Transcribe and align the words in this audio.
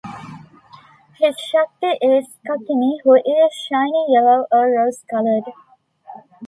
His 1.19 1.37
shakti 1.37 1.91
is 2.03 2.25
Kakini, 2.43 2.97
who 3.03 3.17
is 3.17 3.53
shining 3.69 4.07
yellow 4.09 4.47
or 4.51 4.65
rose-coloured. 4.65 5.53